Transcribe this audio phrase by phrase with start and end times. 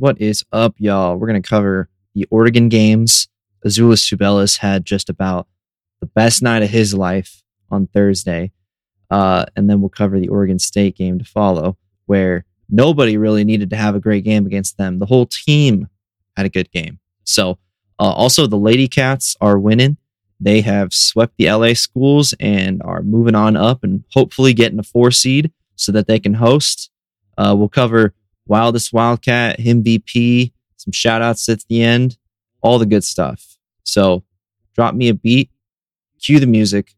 [0.00, 1.16] What is up, y'all?
[1.16, 3.26] We're going to cover the Oregon games.
[3.66, 5.48] Azuolas Tubelis had just about
[5.98, 8.52] the best night of his life on Thursday.
[9.10, 11.76] Uh, and then we'll cover the Oregon State game to follow,
[12.06, 15.00] where nobody really needed to have a great game against them.
[15.00, 15.88] The whole team
[16.36, 17.00] had a good game.
[17.24, 17.58] So,
[17.98, 19.96] uh, also, the Lady Cats are winning.
[20.38, 24.84] They have swept the LA schools and are moving on up and hopefully getting a
[24.84, 26.88] four seed so that they can host.
[27.36, 28.14] Uh, we'll cover
[28.48, 32.16] Wildest Wildcat, him VP, some shout outs at the end,
[32.62, 33.56] all the good stuff.
[33.84, 34.24] So
[34.74, 35.50] drop me a beat,
[36.20, 36.94] cue the music,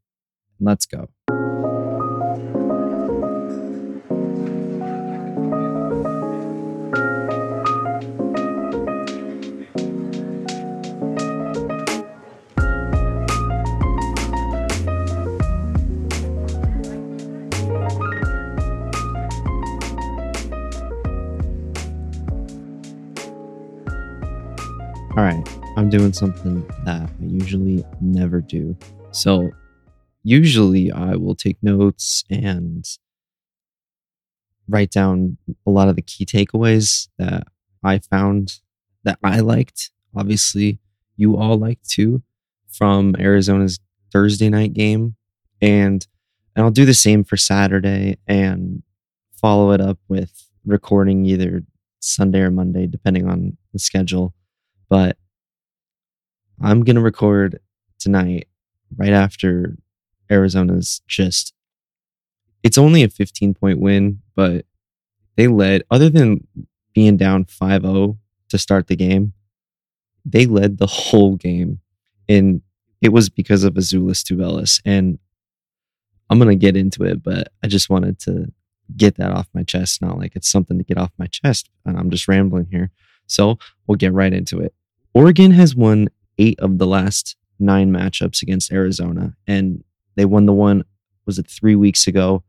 [0.59, 1.09] and let's go.
[25.91, 28.77] Doing something that I usually never do.
[29.11, 29.51] So,
[30.23, 32.87] usually I will take notes and
[34.69, 37.47] write down a lot of the key takeaways that
[37.83, 38.61] I found
[39.05, 39.91] that I liked.
[40.15, 40.79] Obviously,
[41.17, 42.23] you all liked too
[42.69, 43.81] from Arizona's
[44.13, 45.17] Thursday night game.
[45.61, 46.07] And
[46.57, 48.83] and I'll do the same for Saturday and
[49.41, 51.63] follow it up with recording either
[52.01, 54.35] Sunday or Monday, depending on the schedule.
[54.89, 55.17] But
[56.61, 57.61] I'm going to record
[57.99, 58.49] tonight
[58.97, 59.77] right after
[60.31, 61.55] Arizona's just,
[62.63, 64.67] it's only a 15 point win, but
[65.37, 66.47] they led, other than
[66.95, 68.19] being down 5 0
[68.49, 69.33] to start the game,
[70.25, 71.81] they led the whole game.
[72.29, 72.63] And
[73.01, 74.81] it was because of Azuolas Tubelis.
[74.85, 75.19] And
[76.29, 78.53] I'm going to get into it, but I just wanted to
[78.97, 80.03] get that off my chest.
[80.03, 82.91] Not like it's something to get off my chest, and I'm just rambling here.
[83.27, 84.75] So we'll get right into it.
[85.15, 86.09] Oregon has won
[86.41, 89.85] eight of the last nine matchups against Arizona, and
[90.17, 90.85] they won the one
[91.27, 92.43] was it three weeks ago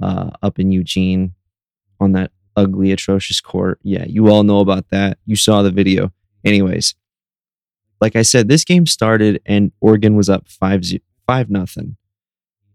[0.00, 1.34] uh, up in Eugene
[2.00, 3.78] on that ugly, atrocious court.
[3.82, 5.18] Yeah, you all know about that.
[5.26, 6.12] You saw the video.
[6.44, 6.94] Anyways,
[8.00, 10.82] like I said, this game started and Oregon was up five
[11.26, 11.96] five nothing,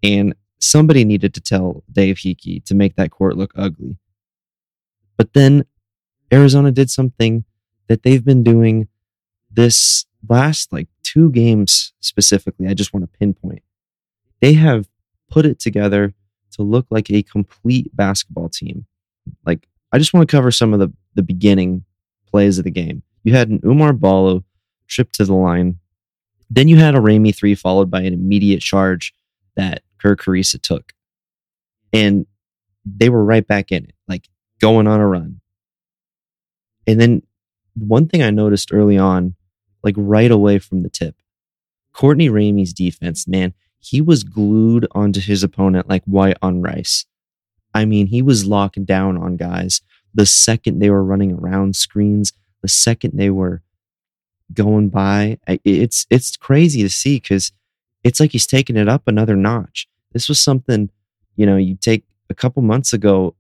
[0.04, 3.98] and somebody needed to tell Dave Heeke to make that court look ugly.
[5.18, 5.66] But then
[6.32, 7.46] Arizona did something
[7.88, 8.88] that they've been doing
[9.50, 12.68] this last like two games specifically.
[12.68, 13.64] I just want to pinpoint.
[14.42, 14.88] They have
[15.30, 16.14] put it together
[16.52, 18.86] to look like a complete basketball team.
[19.46, 21.84] Like I just want to cover some of the the beginning
[22.30, 23.04] plays of the game.
[23.24, 24.44] You had an Oumar Ballo
[24.88, 25.80] trip to the line.
[26.50, 29.14] Then you had a Ramey three followed by an immediate charge
[29.56, 30.94] that Kerr Kriisa took.
[31.92, 32.26] And
[32.86, 34.30] they were right back in it, like
[34.60, 35.42] going on a run.
[36.86, 37.22] And then
[37.76, 39.36] one thing I noticed early on,
[39.84, 41.16] like right away from the tip,
[41.94, 47.06] Courtney Ramey's defense, man, he was glued onto his opponent like white on rice.
[47.74, 49.82] I mean, he was locking down on guys
[50.18, 53.62] the second they were running around screens, the second they were
[54.54, 55.38] going by.
[55.64, 57.52] It's it's crazy to see because
[58.04, 59.88] it's like he's taking it up another notch.
[60.14, 60.90] This was something,
[61.36, 63.36] you know, you take a couple months ago,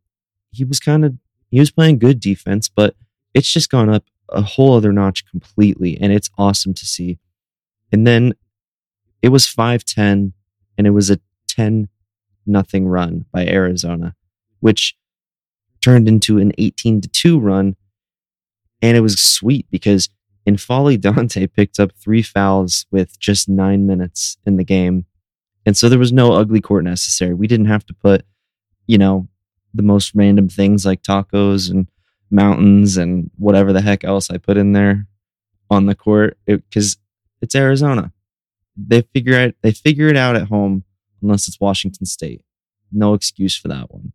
[0.51, 1.15] he was kind of
[1.49, 2.95] he was playing good defense, but
[3.33, 7.19] it's just gone up a whole other notch completely, and it's awesome to see.
[7.91, 8.33] And then
[9.21, 10.33] it was 5-10
[10.77, 11.89] and it was a 10
[12.45, 14.15] nothing run by Arizona,
[14.59, 14.95] which
[15.81, 17.75] turned into an 18 to 2 run.
[18.81, 20.09] And it was sweet because
[20.47, 25.05] N'Faly Dante picked up three fouls with just nine minutes in the game.
[25.65, 27.33] And so there was no ugly court necessary.
[27.33, 28.25] We didn't have to put,
[28.85, 29.27] you know,
[29.73, 31.87] the most random things like tacos and
[32.29, 35.07] mountains and whatever the heck else I put in there
[35.69, 36.99] on the court because it,
[37.41, 38.11] it's Arizona.
[38.75, 40.83] They figure it they figure it out at home
[41.21, 42.41] unless it's Washington State.
[42.91, 44.13] No excuse for that one.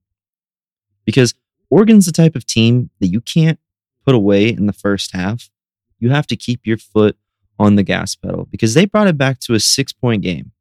[1.04, 1.34] Because
[1.70, 3.58] Oregon's the type of team that you can't
[4.04, 5.50] put away in the first half.
[5.98, 7.16] You have to keep your foot
[7.58, 10.52] on the gas pedal because they brought it back to a 6-point game.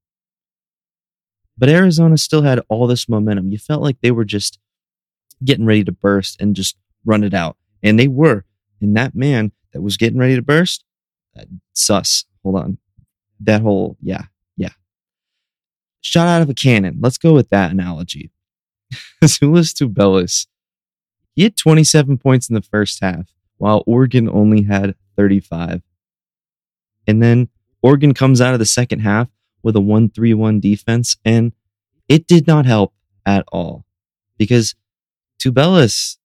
[1.57, 3.51] But Arizona still had all this momentum.
[3.51, 4.59] You felt like they were just
[5.43, 7.57] getting ready to burst and just run it out.
[7.83, 8.45] And they were.
[8.79, 10.83] And that man that was getting ready to burst,
[11.37, 12.25] uh, sus.
[12.43, 12.77] Hold on.
[13.39, 14.25] That whole, yeah,
[14.57, 14.71] yeah.
[16.01, 16.99] Shot out of a cannon.
[17.01, 18.31] Let's go with that analogy.
[19.23, 20.47] Azuolas Tubelis,
[21.33, 25.81] he had 27 points in the first half, while Oregon only had 35.
[27.07, 27.49] And then
[27.81, 29.27] Oregon comes out of the second half
[29.63, 31.53] with a 1 3 1 defense, and
[32.07, 32.93] it did not help
[33.25, 33.85] at all
[34.37, 34.75] because
[35.39, 36.17] Tubelis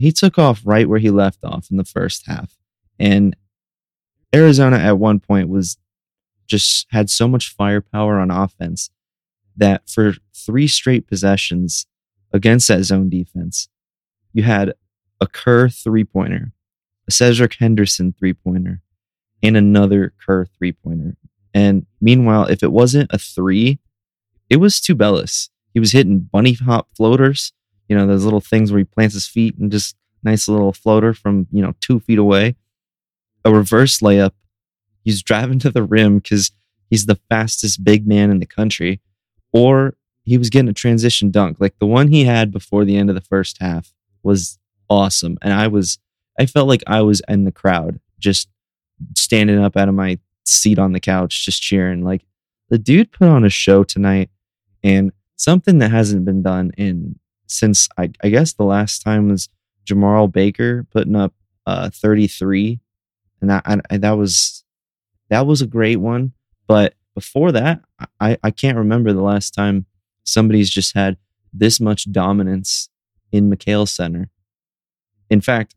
[0.00, 2.56] he took off right where he left off in the first half.
[2.98, 3.36] And
[4.34, 5.76] Arizona at one point was
[6.46, 8.88] just had so much firepower on offense
[9.56, 11.86] that for three straight possessions
[12.32, 13.68] against that zone defense,
[14.32, 14.72] you had
[15.20, 16.52] a Kerr three pointer,
[17.06, 18.80] a Cedric Henderson three pointer,
[19.42, 21.16] and another Kerr three pointer.
[21.52, 23.80] And meanwhile, if it wasn't a three,
[24.48, 25.50] it was Tubelis.
[25.74, 27.52] He was hitting bunny hop floaters,
[27.90, 31.12] you know, those little things where he plants his feet and just nice little floater
[31.12, 32.54] from, you know, two feet away.
[33.44, 34.30] A reverse layup.
[35.02, 36.52] He's driving to the rim because
[36.88, 39.00] he's the fastest big man in the country.
[39.52, 41.56] Or he was getting a transition dunk.
[41.58, 43.92] Like the one he had before the end of the first half
[44.22, 44.56] was
[44.88, 45.36] awesome.
[45.42, 45.98] And I was,
[46.38, 48.48] I felt like I was in the crowd, just
[49.16, 52.04] standing up out of my seat on the couch, just cheering.
[52.04, 52.22] Like
[52.68, 54.30] the dude put on a show tonight
[54.84, 57.18] and something that hasn't been done in
[57.50, 59.48] since I, I guess the last time was
[59.84, 61.34] Jemarl Baker putting up
[61.66, 62.80] uh 33
[63.40, 64.64] and that I, that was
[65.28, 66.32] that was a great one.
[66.66, 67.82] But before that
[68.20, 69.86] I, I can't remember the last time
[70.24, 71.16] somebody's just had
[71.52, 72.88] this much dominance
[73.32, 74.30] in McKale Center.
[75.28, 75.74] In fact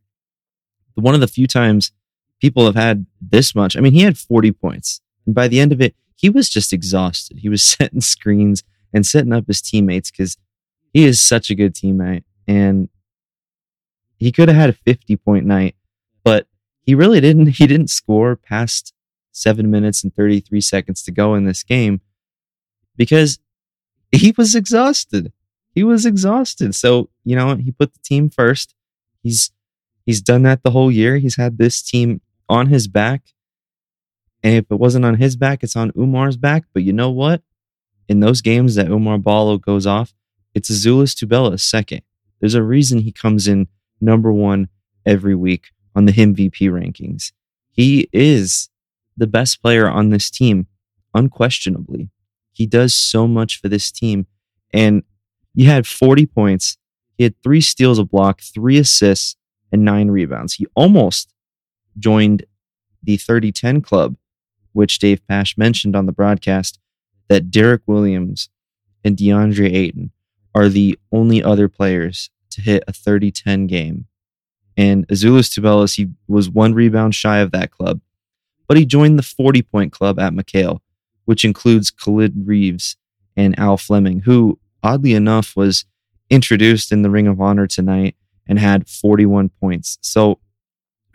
[0.95, 1.91] one of the few times
[2.39, 5.01] people have had this much I mean he had 40 points.
[5.25, 7.39] And by the end of it he was just exhausted.
[7.39, 10.37] He was setting screens and setting up his teammates because
[10.93, 12.89] he is such a good teammate and
[14.17, 15.75] he could have had a 50 point night
[16.23, 16.47] but
[16.81, 18.93] he really didn't he didn't score past
[19.31, 22.01] 7 minutes and 33 seconds to go in this game
[22.95, 23.39] because
[24.11, 25.33] he was exhausted.
[25.73, 26.75] He was exhausted.
[26.75, 28.75] So you know he put the team first.
[29.21, 29.51] He's
[30.05, 31.17] he's done that the whole year.
[31.17, 33.23] He's had this team on his back.
[34.43, 36.65] And if it wasn't on his back it's on Oumar's back.
[36.73, 37.41] But you know what?
[38.07, 40.13] In those games that Oumar Ballo goes off,
[40.53, 42.01] it's Azuolas Tubelis second.
[42.39, 43.67] There's a reason he comes in
[44.01, 44.69] number one
[45.05, 47.31] every week on the MVP rankings.
[47.69, 48.69] He is
[49.17, 50.67] the best player on this team,
[51.13, 52.09] unquestionably.
[52.51, 54.27] He does so much for this team.
[54.73, 55.03] And
[55.55, 56.77] he had 40 points.
[57.17, 59.35] He had three steals a block, three assists,
[59.71, 60.55] and nine rebounds.
[60.55, 61.33] He almost
[61.97, 62.45] joined
[63.01, 64.15] the 30 10 club,
[64.71, 66.79] which Dave Pasch mentioned on the broadcast
[67.27, 68.49] that Derrick Williams
[69.03, 70.11] and DeAndre Ayton
[70.55, 74.05] are the only other players to hit a 30 10 game.
[74.75, 78.01] And Azuolas Tubelis, he was one rebound shy of that club,
[78.67, 80.79] but he joined the 40 point club at McKale,
[81.25, 82.95] which includes Khalid Reeves
[83.35, 85.85] and Al Fleming, who, oddly enough, was
[86.29, 88.15] introduced in the Ring of Honor tonight
[88.47, 89.97] and had 41 points.
[90.01, 90.39] So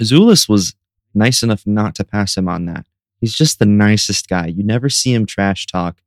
[0.01, 0.75] Azuolas was
[1.15, 2.87] nice enough not to pass him on that.
[3.21, 4.47] He's just the nicest guy.
[4.47, 6.01] You never see him trash talk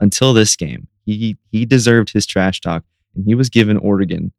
[0.00, 0.88] until this game.
[1.14, 2.84] He he deserved his trash talk,
[3.14, 4.32] and he was given Oregon,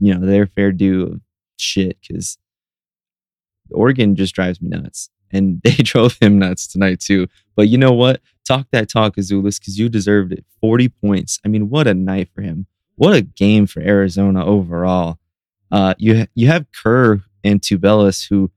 [0.00, 1.20] you know, their fair due of
[1.56, 2.38] shit because
[3.70, 7.28] Oregon just drives me nuts, and they drove him nuts tonight too.
[7.54, 8.20] But you know what?
[8.44, 10.44] Talk that talk, Azuolas, because you deserved it.
[10.60, 11.38] Forty points.
[11.44, 12.66] I mean, what a night for him.
[12.96, 15.18] What a game for Arizona overall.
[15.70, 18.50] Uh, you you have Kerr and Tubelis who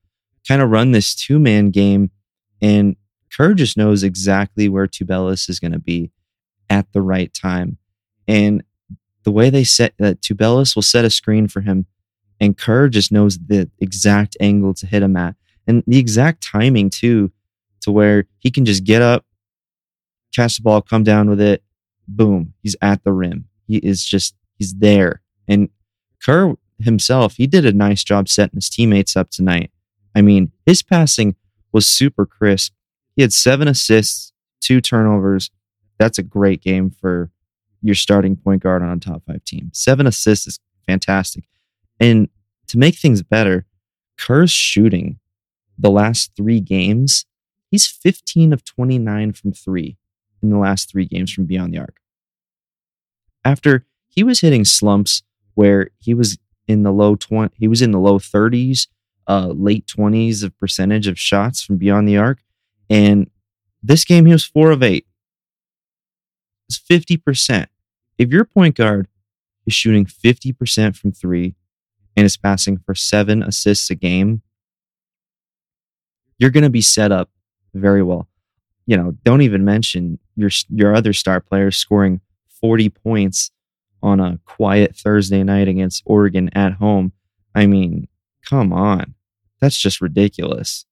[0.48, 2.12] kind of run this two man game
[2.62, 2.96] and
[3.36, 6.12] Kerr just knows exactly where Tubelis is going to be
[6.70, 7.78] at the right time.
[8.28, 8.64] And
[9.24, 11.86] the way they set that uh, Tubelis will set a screen for him,
[12.40, 15.36] and Kerr just knows the exact angle to hit him at,
[15.68, 17.32] and the exact timing too,
[17.82, 19.26] to where he can just get up,
[20.34, 21.64] catch the ball, come down with it,
[22.08, 23.46] boom, he's at the rim.
[23.68, 25.22] He is just he's there.
[25.48, 25.70] And
[26.24, 29.72] Kerr himself, he did a nice job setting his teammates up tonight.
[30.16, 31.36] I mean, his passing
[31.72, 32.74] was super crisp.
[33.16, 35.50] He had seven assists, two turnovers.
[35.98, 37.32] That's a great game for
[37.82, 39.70] your starting point guard on a top five team.
[39.74, 41.46] Seven assists is fantastic.
[42.00, 42.30] And
[42.68, 43.66] to make things better,
[44.18, 45.20] Kerr's shooting
[45.78, 47.26] the last three games,
[47.70, 49.98] he's 15 of 29 from three
[50.42, 51.98] in the last three games from beyond the arc.
[53.44, 55.22] After he was hitting slumps
[55.54, 56.38] where he was
[56.68, 58.88] in the low 20, he was in the low 30s
[59.28, 62.40] uh, late 20s of percentage of shots from beyond the arc.
[62.90, 63.30] And
[63.82, 65.06] this game, he was four of eight.
[66.68, 67.68] It's 50%.
[68.18, 69.08] If your point guard
[69.66, 71.56] is shooting 50% from three
[72.16, 74.42] and is passing for seven assists a game,
[76.38, 77.30] you're going to be set up
[77.74, 78.28] very well.
[78.86, 82.22] You know, don't even mention your your other star players scoring
[82.62, 83.52] 40 points
[84.04, 87.12] on a quiet Thursday night against Oregon at home.
[87.56, 88.08] I mean,
[88.48, 89.16] come on.
[89.60, 90.86] That's just ridiculous.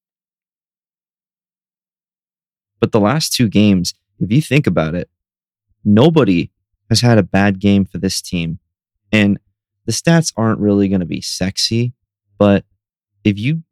[2.79, 5.09] But the last two games, if you think about it,
[5.83, 6.51] nobody
[6.89, 8.59] has had a bad game for this team.
[9.11, 9.39] And
[9.85, 11.93] the stats aren't really going to be sexy,
[12.37, 12.65] but
[13.23, 13.63] if you,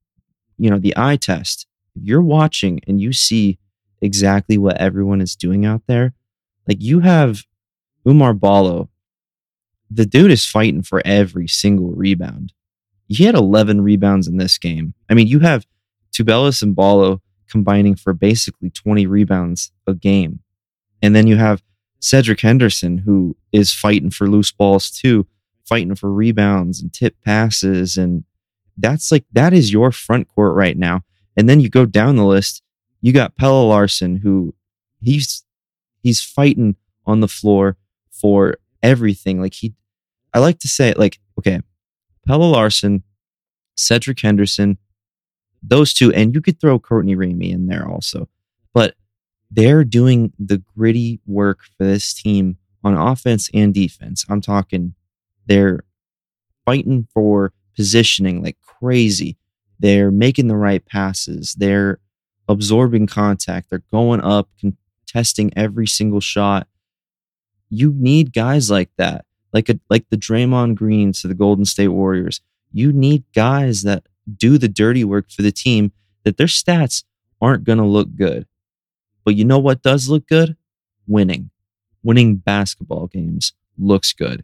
[0.57, 3.57] you know, the eye test, you're watching and you see
[4.01, 6.13] exactly what everyone is doing out there,
[6.67, 7.43] like you have
[8.05, 8.89] Oumar Ballo,
[9.89, 12.53] the dude is fighting for every single rebound.
[13.07, 14.93] He had 11 rebounds in this game.
[15.09, 15.65] I mean, you have
[16.13, 20.39] Tubelis and Ballo combining for basically 20 rebounds a game.
[21.01, 21.61] And then you have
[22.01, 25.27] Cedric Henderson, who is fighting for loose balls too,
[25.65, 27.95] fighting for rebounds and tip passes.
[27.95, 28.23] And
[28.77, 31.03] that's like, that is your front court right now.
[31.37, 32.63] And then you go down the list,
[33.01, 34.53] you got Pelle Larsson, who
[34.99, 35.43] he's,
[36.01, 37.77] he's fighting on the floor
[38.09, 39.39] for everything.
[39.39, 39.73] Like he,
[40.33, 41.61] I like to say, it like, okay,
[42.27, 43.03] Pelle Larsson,
[43.75, 44.77] Cedric Henderson,
[45.63, 48.27] those two, and you could throw Courtney Ramey in there also.
[48.73, 48.95] But
[49.51, 54.25] they're doing the gritty work for this team on offense and defense.
[54.29, 54.95] I'm talking
[55.45, 55.81] they're
[56.65, 59.37] fighting for positioning like crazy.
[59.79, 61.53] They're making the right passes.
[61.55, 61.99] They're
[62.47, 63.69] absorbing contact.
[63.69, 66.67] They're going up, contesting every single shot.
[67.69, 71.89] You need guys like that, like a, like the Draymond Greens to the Golden State
[71.89, 72.41] Warriors.
[72.71, 74.03] You need guys that
[74.37, 75.91] do the dirty work for the team.
[76.23, 77.03] That their stats
[77.41, 78.45] aren't going to look good
[79.23, 80.55] but you know what does look good?
[81.07, 81.49] Winning.
[82.03, 84.43] Winning basketball games looks good.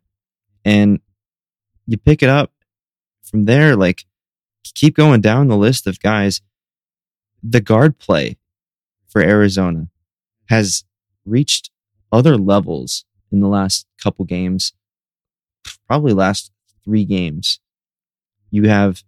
[0.63, 0.99] And
[1.85, 2.51] you pick it up
[3.23, 4.05] from there, like
[4.63, 6.41] keep going down the list of guys.
[7.43, 8.37] The guard play
[9.07, 9.87] for Arizona
[10.49, 10.83] has
[11.25, 11.69] reached
[12.11, 14.73] other levels in the last couple games,
[15.87, 16.51] probably last
[16.83, 17.59] three games.
[18.49, 19.03] You have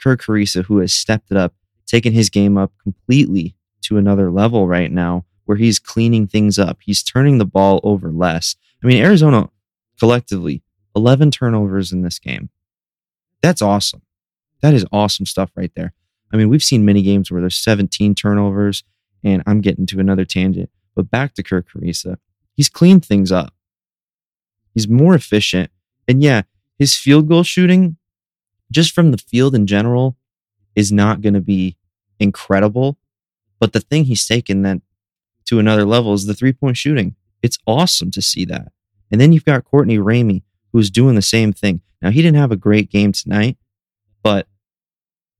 [0.00, 1.54] Kerr Kriisa, who has stepped it up,
[1.86, 6.78] taken his game up completely to another level right now where he's cleaning things up.
[6.82, 8.56] He's turning the ball over less.
[8.82, 9.50] I mean, Arizona
[9.98, 10.62] collectively,
[10.96, 12.50] 11 turnovers in this game.
[13.42, 14.02] That's awesome.
[14.62, 15.92] That is awesome stuff right there.
[16.32, 18.82] I mean, we've seen many games where there's 17 turnovers,
[19.22, 20.70] and I'm getting to another tangent.
[20.94, 22.16] But back to Kerr Kriisa,
[22.54, 23.54] he's cleaned things up.
[24.72, 25.70] He's more efficient.
[26.08, 26.42] And yeah,
[26.78, 27.96] his field goal shooting,
[28.70, 30.16] just from the field in general,
[30.74, 31.76] is not going to be
[32.18, 32.98] incredible.
[33.64, 34.82] But the thing he's taken that
[35.46, 37.16] to another level is the three point shooting.
[37.42, 38.72] It's awesome to see that.
[39.10, 40.42] And then you've got Courtney Ramey,
[40.74, 41.80] who's doing the same thing.
[42.02, 43.56] Now, he didn't have a great game tonight,
[44.22, 44.48] but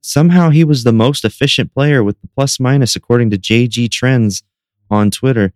[0.00, 4.43] somehow he was the most efficient player with the plus minus, according to JG Trends
[4.88, 5.52] on Twitter.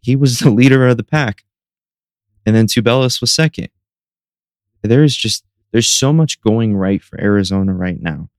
[0.00, 1.44] He was the leader of the pack.
[2.46, 3.68] And then Tubelis was second.
[4.80, 8.30] There is just, there's so much going right for Arizona right now.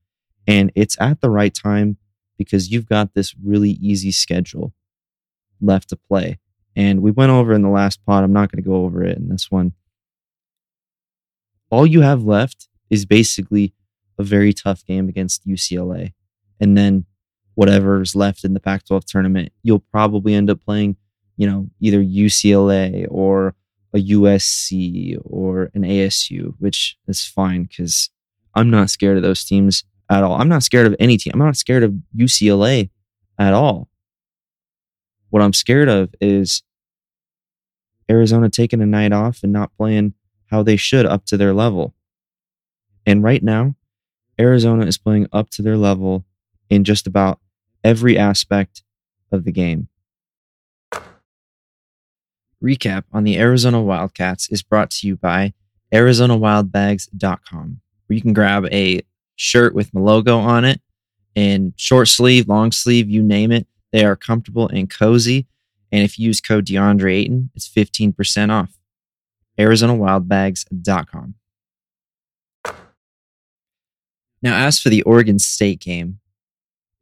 [0.48, 1.96] And it's at the right time
[2.38, 4.72] because you've got this really easy schedule
[5.60, 6.38] left to play.
[6.76, 8.22] And we went over in the last pod.
[8.22, 9.72] I'm not going to go over it in this one.
[11.70, 13.74] All you have left is basically
[14.18, 16.12] a very tough game against UCLA.
[16.60, 17.04] And then
[17.54, 20.96] whatever's left in the Pac 12 tournament, you'll probably end up playing,
[21.36, 23.54] you know, either UCLA or
[23.92, 28.10] a USC or an ASU, which is fine because
[28.54, 30.34] I'm not scared of those teams at all.
[30.40, 31.32] I'm not scared of any team.
[31.34, 32.90] I'm not scared of UCLA
[33.38, 33.88] at all.
[35.30, 36.62] What I'm scared of is
[38.10, 40.14] Arizona taking a night off and not playing
[40.46, 41.94] how they should up to their level.
[43.04, 43.74] And right now,
[44.40, 46.24] Arizona is playing up to their level
[46.70, 47.40] in just about
[47.84, 48.82] every aspect
[49.30, 49.88] of the game.
[52.62, 55.54] Recap on the Arizona Wildcats is brought to you by
[55.92, 59.02] ArizonaWildBags.com, where you can grab a
[59.38, 60.82] shirt with my logo on it
[61.34, 63.66] in short sleeve, long sleeve, you name it.
[63.92, 65.46] They are comfortable and cozy.
[65.90, 68.76] And if you use code DeAndre Ayton, it's 15% off.
[69.58, 71.34] ArizonaWildBags.com.
[74.42, 76.18] Now, as for the Oregon State game,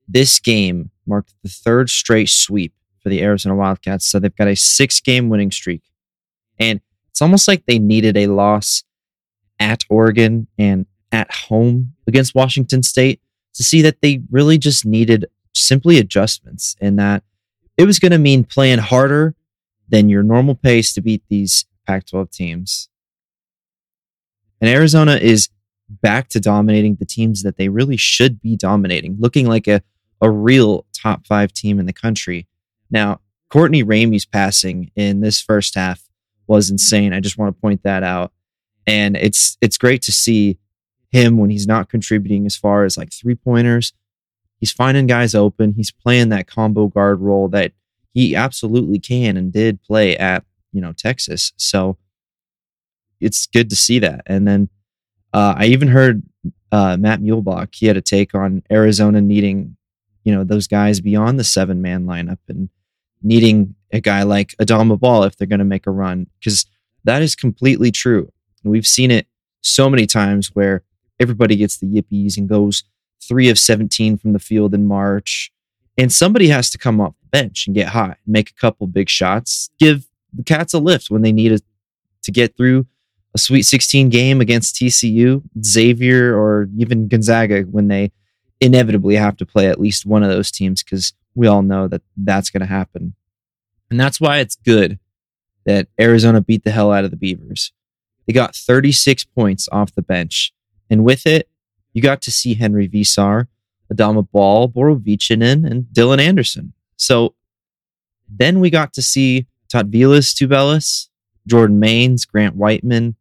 [0.07, 4.07] this game marked the third straight sweep for the Arizona Wildcats.
[4.07, 5.83] So they've got a six game winning streak.
[6.59, 8.85] And it's almost like they needed a loss
[9.59, 13.21] at Oregon and at home against Washington State
[13.55, 17.23] to see that they really just needed simply adjustments and that
[17.77, 19.35] it was going to mean playing harder
[19.89, 22.89] than your normal pace to beat these Pac 12 teams.
[24.61, 25.49] And Arizona is
[25.89, 29.83] back to dominating the teams that they really should be dominating, looking like a,
[30.21, 32.47] a real top five team in the country.
[32.91, 33.21] Now,
[33.51, 36.03] Courtney Ramey's passing in this first half
[36.47, 37.13] was insane.
[37.13, 38.33] I just want to point that out.
[38.87, 40.59] And it's it's great to see
[41.11, 43.93] him when he's not contributing as far as like three pointers.
[44.59, 45.75] He's finding guys open.
[45.75, 47.73] He's playing that combo guard role that
[48.13, 51.53] he absolutely can and did play at, you know, Texas.
[51.57, 51.99] So
[53.21, 54.23] it's good to see that.
[54.27, 54.69] And then
[55.33, 56.23] Uh, I even heard
[56.73, 57.75] uh, Matt Muehlebach.
[57.75, 59.77] He had a take on Arizona needing,
[60.25, 62.71] you know, those guys beyond the seven man lineup and
[63.23, 66.65] needing a guy like Adama Bal if they're going to make a run because
[67.05, 68.33] that is completely true.
[68.65, 69.27] We've seen it
[69.61, 70.83] so many times where
[71.21, 72.85] everybody gets the yippies and goes
[73.21, 75.51] three of 17 from the field in March.
[75.99, 79.09] And somebody has to come off the bench and get hot, make a couple big
[79.09, 81.63] shots, give the Cats a lift when they need it
[82.23, 82.87] to get through
[83.35, 88.13] a Sweet 16 game against TCU, Xavier, or even Gonzaga when they
[88.61, 92.03] inevitably have to play at least one of those teams because we all know that
[92.17, 93.15] that's going to happen.
[93.91, 94.99] And that's why it's good
[95.67, 97.73] that Arizona beat the hell out of the Beavers.
[98.27, 100.53] They got 36 points off the bench.
[100.91, 101.49] And with it,
[101.93, 103.47] you got to see Henri Veesaar,
[103.93, 106.73] Adama Bal, Borovicanin, and Dylan Anderson.
[106.97, 107.35] So
[108.29, 111.09] then we got to see Tautvila Tubelis,
[111.47, 113.15] Jordan Mains, Grant Weitman,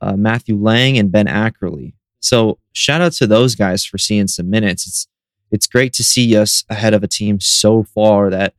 [0.00, 1.94] uh, Matthew Lang, and Ben Ackerley.
[2.20, 4.86] So shout out to those guys for seeing some minutes.
[4.86, 5.08] It's
[5.52, 8.54] it's great to see us ahead of a team so far that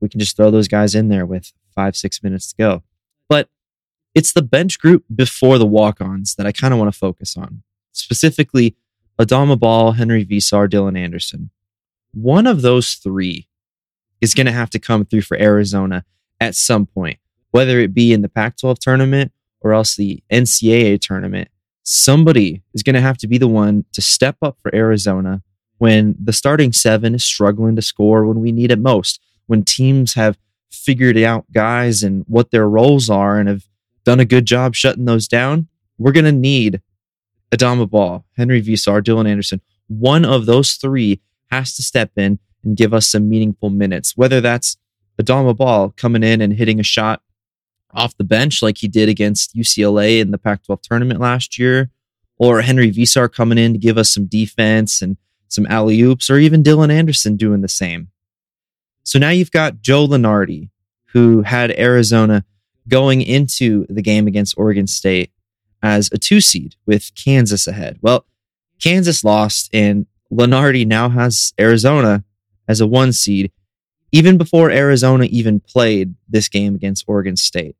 [0.00, 2.82] we can just throw those guys in there with five, six minutes to go.
[4.14, 7.36] It's the bench group before the walk ons that I kind of want to focus
[7.36, 8.76] on, specifically
[9.18, 11.50] Adama Bal, Henri Veesaar, Dylan Anderson.
[12.12, 13.48] One of those three
[14.20, 16.04] is going to have to come through for Arizona
[16.40, 17.18] at some point,
[17.50, 21.48] whether it be in the Pac 12 tournament or else the NCAA tournament.
[21.82, 25.42] Somebody is going to have to be the one to step up for Arizona
[25.78, 30.14] when the starting seven is struggling to score when we need it most, when teams
[30.14, 30.38] have
[30.70, 33.64] figured out guys and what their roles are and have
[34.04, 35.68] done a good job shutting those down,
[35.98, 36.80] we're going to need
[37.50, 39.60] Adama Bal, Henri Veesaar, Dylan Anderson.
[39.88, 41.20] One of those three
[41.50, 44.76] has to step in and give us some meaningful minutes, whether that's
[45.20, 47.22] Adama Bal coming in and hitting a shot
[47.92, 51.90] off the bench like he did against UCLA in the Pac 12 tournament last year,
[52.38, 55.16] or Henri Veesaar coming in to give us some defense and
[55.48, 58.08] some alley oops, or even Dylan Anderson doing the same.
[59.04, 60.70] So now you've got Joe Lunardi,
[61.12, 62.44] who had Arizona
[62.88, 65.30] going into the game against Oregon State
[65.82, 67.98] as a two seed with Kansas ahead.
[68.00, 68.26] Well,
[68.82, 72.24] Kansas lost, and Lunardi now has Arizona
[72.68, 73.52] as a one seed,
[74.12, 77.76] even before Arizona even played this game against Oregon State.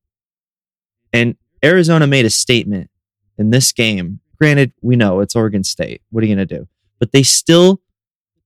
[1.12, 2.90] And Arizona made a statement
[3.38, 4.20] in this game.
[4.38, 6.02] Granted, we know it's Oregon State.
[6.10, 6.68] What are you going to do?
[6.98, 7.80] But they still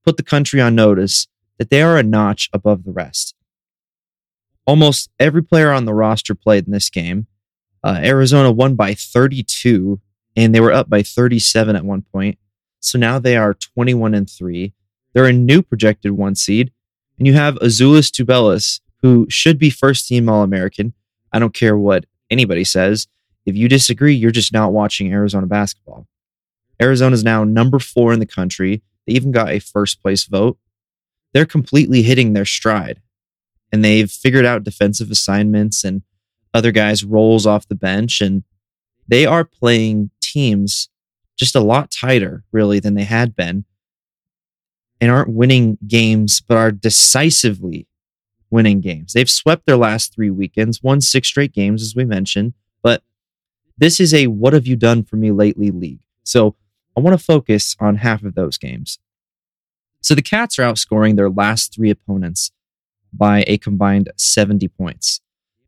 [0.05, 1.27] put the country on notice
[1.59, 3.35] that they are a notch above the rest.
[4.69, 7.27] Almost every player on the roster played in this game.
[7.83, 9.99] Uh, Arizona won by 32,
[10.37, 12.39] and they were up by 37 at one point.
[12.79, 14.75] So now they are 21 and 3.
[15.15, 16.71] They're a new projected one seed.
[17.17, 20.93] And you have Azuolas Tubelis, who should be first team All American.
[21.33, 23.07] I don't care what anybody says.
[23.47, 26.07] If you disagree, you're just not watching Arizona basketball.
[26.81, 28.83] Arizona is now number four in the country.
[29.07, 30.59] They even got a first place vote.
[31.33, 33.01] They're completely hitting their stride
[33.73, 36.03] and they've figured out defensive assignments and
[36.55, 38.21] other guys' roles off the bench.
[38.21, 38.45] And
[39.07, 40.89] they are playing teams
[41.37, 43.65] just a lot tighter, really, than they had been
[45.01, 47.87] and aren't winning games, but are decisively
[48.51, 49.13] winning games.
[49.13, 53.03] They've swept their last three weekends, won six straight games, as we mentioned, but
[53.77, 56.01] this is a what have you done for me lately league.
[56.25, 56.57] So
[56.97, 58.99] I want to focus on half of those games.
[60.01, 62.51] So the Cats are outscoring their last three opponents
[63.13, 65.21] by a combined 70 points.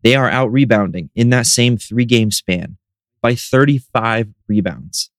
[0.02, 2.76] They are out rebounding in that same three game span
[3.20, 5.10] by 35 rebounds.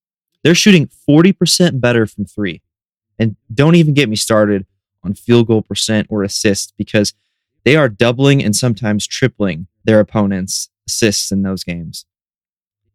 [0.42, 2.62] They're shooting 40% better from three.
[3.18, 4.66] And don't even get me started
[5.04, 7.14] on field goal percent or assists because
[7.64, 12.06] they are doubling and sometimes tripling their opponents' assists in those games.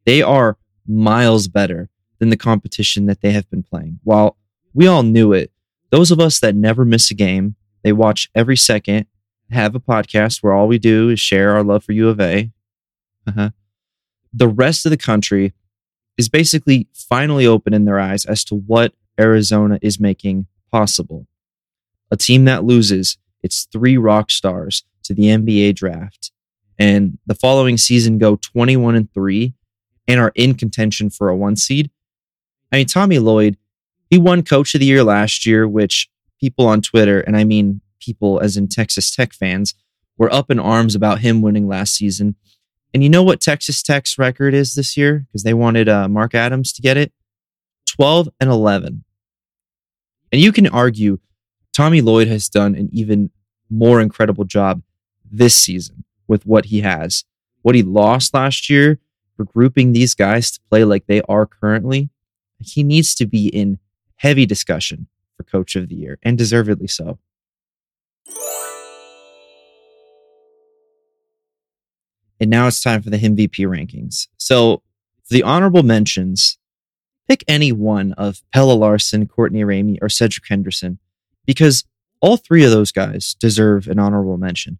[0.05, 3.99] They are miles better than the competition that they have been playing.
[4.03, 4.37] While
[4.73, 5.51] we all knew it,
[5.89, 9.05] those of us that never miss a game, they watch every second,
[9.51, 12.51] have a podcast where all we do is share our love for U of A.
[13.25, 13.49] Uh-huh.
[14.33, 15.53] The rest of the country
[16.17, 21.27] is basically finally opening their eyes as to what Arizona is making possible.
[22.11, 26.31] A team that loses its three rock stars to the NBA draft
[26.79, 29.53] and the following season go 21 and 3
[30.07, 31.89] and are in contention for a one seed.
[32.71, 33.57] I mean, Tommy Lloyd,
[34.09, 37.81] he won coach of the year last year, which people on Twitter, and I mean
[37.99, 39.73] people as in Texas Tech fans,
[40.17, 42.35] were up in arms about him winning last season.
[42.93, 45.27] And you know what Texas Tech's record is this year?
[45.27, 47.13] Because they wanted uh, Mark Adams to get it
[47.87, 49.03] 12 and 11.
[50.31, 51.19] And you can argue
[51.73, 53.29] Tommy Lloyd has done an even
[53.69, 54.81] more incredible job
[55.29, 57.23] this season with what he has.
[57.61, 58.99] What he lost last year
[59.35, 62.09] for grouping these guys to play like they are currently,
[62.59, 63.79] he needs to be in
[64.15, 67.19] heavy discussion for coach of the year and deservedly so.
[72.39, 74.27] And now it's time for the MVP rankings.
[74.37, 74.83] So
[75.29, 76.57] the honorable mentions,
[77.27, 80.99] pick any one of Pelle Larsson, Courtney Ramey, or Cedric Henderson,
[81.45, 81.83] because
[82.21, 84.79] all three of those guys deserve an honorable mention.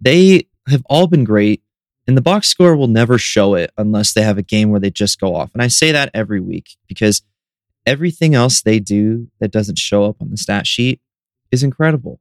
[0.00, 1.62] They have all been great,
[2.06, 4.90] and the box score will never show it unless they have a game where they
[4.90, 5.50] just go off.
[5.52, 7.22] And I say that every week because
[7.84, 11.00] everything else they do that doesn't show up on the stat sheet
[11.50, 12.20] is incredible.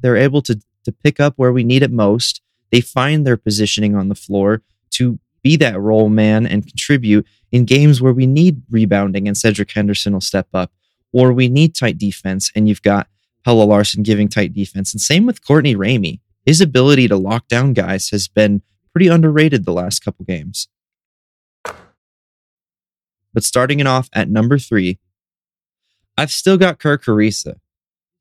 [0.00, 2.40] They're able to, to pick up where we need it most.
[2.70, 7.64] They find their positioning on the floor to be that role man and contribute in
[7.64, 10.72] games where we need rebounding and Cedric Henderson will step up,
[11.12, 13.08] or we need tight defense and you've got
[13.44, 14.92] Pelle Larsson giving tight defense.
[14.92, 16.20] And same with Courtney Ramey.
[16.44, 20.68] His ability to lock down guys has been pretty underrated the last couple games.
[23.32, 24.98] But starting it off at number three,
[26.16, 27.56] I've still got Kerr Kriisa.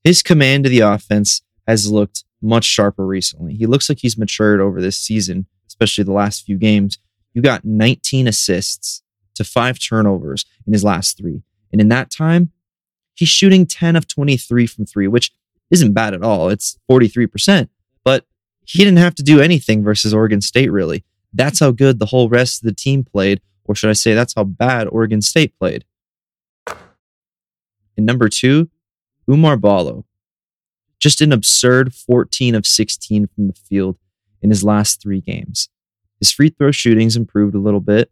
[0.04, 3.56] His command of the offense has looked much sharper recently.
[3.56, 6.98] He looks like he's matured over this season, especially the last few games.
[7.34, 9.02] You got 19 assists
[9.36, 11.44] to five turnovers in his last three.
[11.72, 12.52] And in that time,
[13.14, 15.32] he's shooting 10 of 23 from three, which
[15.72, 16.50] isn't bad at all.
[16.50, 17.70] It's 43%,
[18.04, 18.26] but
[18.66, 21.04] he didn't have to do anything versus Oregon State, really.
[21.34, 24.34] That's how good the whole rest of the team played, or should I say, that's
[24.36, 25.84] how bad Oregon State played.
[27.98, 28.70] And number two,
[29.30, 30.06] Oumar Ballo.
[31.00, 33.98] Just an absurd 14 of 16 from the field
[34.42, 35.70] in his last three games.
[36.20, 38.12] His free throw shooting's improved a little bit.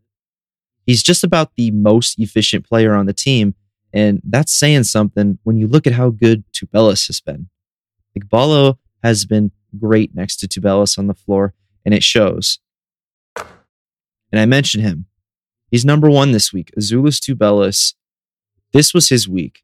[0.85, 3.55] He's just about the most efficient player on the team,
[3.93, 7.49] and that's saying something when you look at how good Tubelis has been.
[8.15, 11.53] Like Ballo has been great next to Tubelis on the floor,
[11.85, 12.59] and it shows.
[13.35, 15.05] And I mentioned him.
[15.71, 16.71] He's number one this week.
[16.77, 17.93] Azuolas Tubelis.
[18.73, 19.63] This was his week.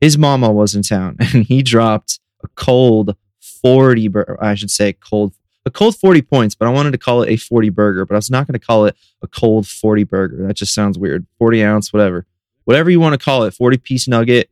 [0.00, 5.34] His mama was in town, and he dropped a cold 40, I should say, cold
[5.66, 8.16] a cold 40 points, but I wanted to call it a 40 burger, but I
[8.16, 10.46] was not going to call it a cold 40 burger.
[10.46, 11.26] That just sounds weird.
[11.38, 12.26] 40 ounce, whatever
[12.68, 14.50] whatever you want to call it, 40 piece nugget.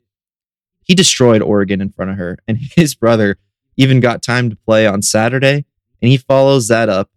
[0.85, 2.39] He destroyed Oregon in front of her.
[2.49, 3.37] And his brother
[3.77, 5.67] even got time to play on Saturday.
[6.01, 7.11] And he follows that up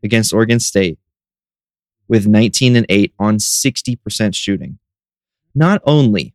[0.00, 0.96] against Oregon State
[2.06, 4.78] with 19 and 8 on 60% shooting.
[5.56, 6.34] Not only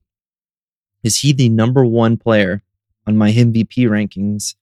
[1.04, 2.64] is he the number one player
[3.06, 4.56] on my MVP rankings,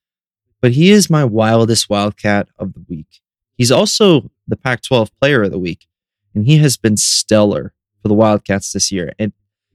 [0.60, 3.20] but he is my wildest Wildcat of the week.
[3.56, 5.86] He's also the Pac 12 player of the week,
[6.34, 9.12] and he has been stellar for the Wildcats this year.
[9.18, 9.32] And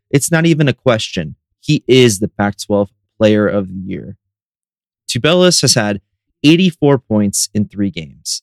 [0.10, 1.36] it's not even a question.
[1.60, 4.18] He is the Pac 12 player of the year.
[5.10, 6.02] Tubelis has had
[6.44, 8.42] 84 points in three games.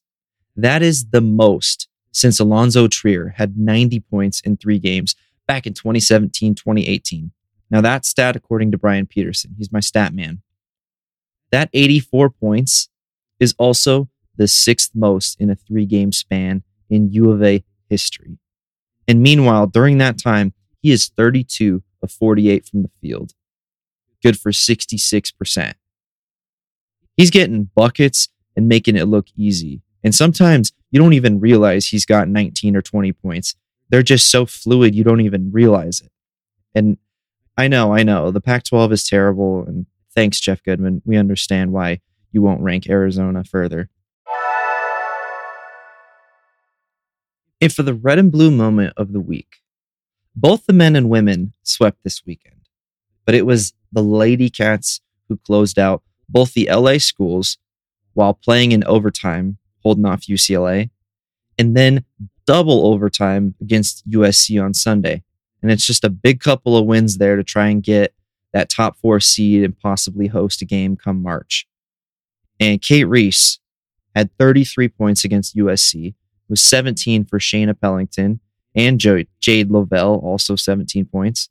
[0.56, 5.14] That is the most since Alonzo Trier had 90 points in three games
[5.46, 7.32] back in 2017 2018.
[7.74, 10.42] Now, that stat, according to Brian Peterson, he's my stat man.
[11.50, 12.88] That 84 points
[13.40, 18.38] is also the sixth most in a three game span in U of A history.
[19.08, 23.32] And meanwhile, during that time, he is 32 of 48 from the field,
[24.22, 25.74] good for 66%.
[27.16, 29.82] He's getting buckets and making it look easy.
[30.04, 33.56] And sometimes you don't even realize he's got 19 or 20 points.
[33.88, 36.12] They're just so fluid, you don't even realize it.
[36.72, 36.98] And
[37.56, 39.64] I know, I know, the Pac 12 is terrible.
[39.64, 41.02] And thanks, Jeff Goodman.
[41.04, 42.00] We understand why
[42.32, 43.90] you won't rank Arizona further.
[47.60, 49.62] And for the red and blue moment of the week,
[50.36, 52.68] both the men and women swept this weekend,
[53.24, 57.58] but it was the Lady Cats who closed out both the LA schools
[58.12, 60.90] while playing in overtime, holding off UCLA,
[61.58, 62.04] and then
[62.46, 65.22] double overtime against USC on Sunday.
[65.64, 68.12] And it's just a big couple of wins there to try and get
[68.53, 71.66] that top four seed and possibly host a game come March.
[72.61, 73.61] And Cate Reese
[74.14, 76.16] had 33 points against USC,
[76.50, 78.40] was 17 for Shaina Pellington
[78.74, 81.48] and Jade Loville, also 17 points.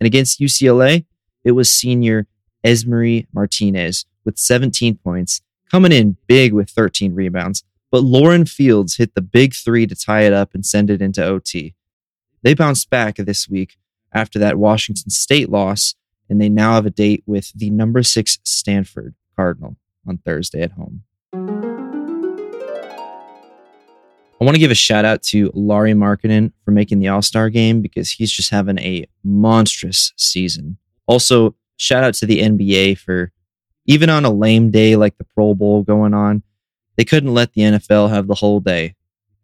[0.00, 1.04] And against UCLA,
[1.44, 2.26] it was senior
[2.64, 7.62] Esmery Martinez with 17 points, coming in big with 13 rebounds.
[7.92, 11.24] But Lauren Fields hit the big three to tie it up and send it into
[11.24, 11.76] OT.
[12.42, 13.78] They bounced back this week
[14.12, 15.94] after that Washington State loss,
[16.28, 20.72] and they now have a date with the number six Stanford Cardinal on Thursday at
[20.72, 21.02] home.
[24.40, 27.50] I want to give a shout out to Lauri Markkanen for making the All Star
[27.50, 30.78] game because he's just having a monstrous season.
[31.06, 33.32] Also, shout out to the NBA for
[33.86, 36.44] even on a lame day like the Pro Bowl going on,
[36.96, 38.94] they couldn't let the NFL have the whole day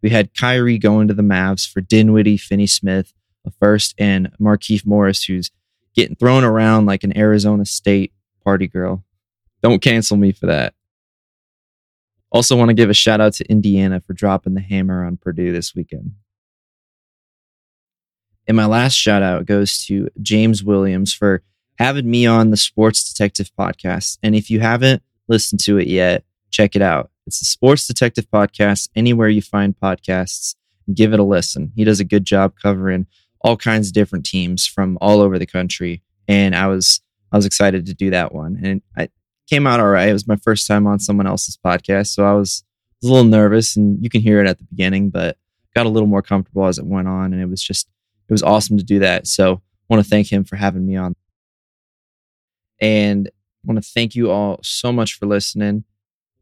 [0.05, 3.11] We had Kyrie going to the Mavs for Dinwiddie, Finney Smith,
[3.43, 5.49] a first, and Markieff Morris, who's
[5.95, 8.13] getting thrown around like an Arizona State
[8.43, 9.03] party girl.
[9.63, 10.75] Don't cancel me for that.
[12.29, 15.51] Also, want to give a shout out to Indiana for dropping the hammer on Purdue
[15.51, 16.11] this weekend.
[18.45, 21.41] And my last shout out goes to James Williams for
[21.79, 24.19] having me on the Sports Detective podcast.
[24.21, 27.09] And if you haven't listened to it yet, check it out.
[27.27, 30.53] It's the Sports Detective podcast, anywhere you find podcasts,
[30.93, 31.71] give it a listen.
[31.75, 33.07] He does a good job covering
[33.41, 36.03] all kinds of different teams from all over the country.
[36.27, 38.59] And I was I was excited to do that one.
[38.63, 39.09] And I
[39.49, 40.09] came out all right.
[40.09, 42.07] It was my first time on someone else's podcast.
[42.07, 42.63] So I was,
[43.03, 45.37] a little nervous and you can hear it at the beginning, but
[45.75, 47.33] got a little more comfortable as it went on.
[47.33, 47.87] And it was just
[48.29, 49.27] it was awesome to do that.
[49.27, 51.15] So I want to thank him for having me on.
[52.79, 53.31] And I
[53.63, 55.83] want to thank you all so much for listening.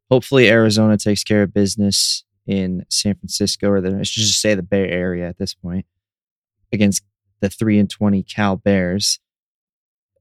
[0.10, 4.54] Hopefully, Arizona takes care of business in San Francisco, or the, I should just say
[4.54, 5.86] the Bay Area at this point,
[6.72, 7.04] against
[7.40, 9.20] the 3 and 20 Cal Bears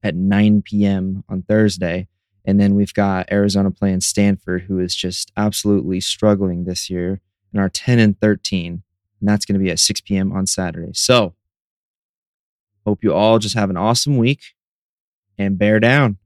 [0.02, 1.24] at 9 p.m.
[1.28, 2.08] on Thursday.
[2.44, 7.20] And then we've got Arizona playing Stanford, who is just absolutely struggling this year
[7.52, 8.82] and are 10 and 13.
[9.20, 10.32] And that's going to be at 6 p.m.
[10.32, 10.92] on Saturday.
[10.94, 11.34] So,
[12.84, 14.40] Hope you all just have an awesome week
[15.38, 16.18] and bear down.